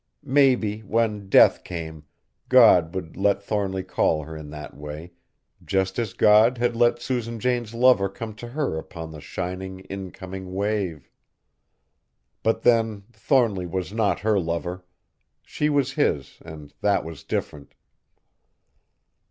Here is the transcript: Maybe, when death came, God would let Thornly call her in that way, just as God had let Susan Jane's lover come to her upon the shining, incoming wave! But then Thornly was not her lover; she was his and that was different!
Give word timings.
Maybe, 0.25 0.79
when 0.79 1.29
death 1.29 1.63
came, 1.63 2.05
God 2.49 2.95
would 2.95 3.15
let 3.15 3.39
Thornly 3.43 3.83
call 3.83 4.23
her 4.23 4.35
in 4.35 4.49
that 4.49 4.75
way, 4.75 5.11
just 5.63 5.99
as 5.99 6.13
God 6.13 6.57
had 6.57 6.75
let 6.75 6.99
Susan 6.99 7.39
Jane's 7.39 7.75
lover 7.75 8.09
come 8.09 8.33
to 8.37 8.47
her 8.47 8.79
upon 8.79 9.11
the 9.11 9.21
shining, 9.21 9.81
incoming 9.81 10.55
wave! 10.55 11.11
But 12.41 12.63
then 12.63 13.03
Thornly 13.13 13.67
was 13.67 13.93
not 13.93 14.21
her 14.21 14.39
lover; 14.39 14.83
she 15.43 15.69
was 15.69 15.91
his 15.91 16.39
and 16.43 16.73
that 16.81 17.05
was 17.05 17.23
different! 17.23 17.75